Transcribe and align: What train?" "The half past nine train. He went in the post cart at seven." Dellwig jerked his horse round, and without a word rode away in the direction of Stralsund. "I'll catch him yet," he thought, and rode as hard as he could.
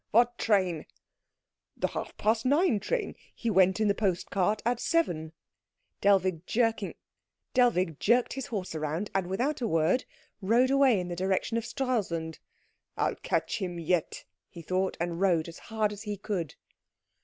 What 0.09 0.39
train?" 0.39 0.87
"The 1.77 1.89
half 1.89 2.17
past 2.17 2.43
nine 2.43 2.79
train. 2.79 3.13
He 3.35 3.51
went 3.51 3.79
in 3.79 3.87
the 3.87 3.93
post 3.93 4.31
cart 4.31 4.59
at 4.65 4.79
seven." 4.79 5.31
Dellwig 6.01 6.47
jerked 6.47 8.33
his 8.33 8.47
horse 8.47 8.73
round, 8.73 9.11
and 9.13 9.27
without 9.27 9.61
a 9.61 9.67
word 9.67 10.05
rode 10.41 10.71
away 10.71 10.99
in 10.99 11.09
the 11.09 11.15
direction 11.15 11.55
of 11.55 11.67
Stralsund. 11.67 12.39
"I'll 12.97 13.13
catch 13.17 13.59
him 13.59 13.77
yet," 13.77 14.25
he 14.49 14.63
thought, 14.63 14.97
and 14.99 15.21
rode 15.21 15.47
as 15.47 15.59
hard 15.69 15.93
as 15.93 16.01
he 16.01 16.17
could. 16.17 16.55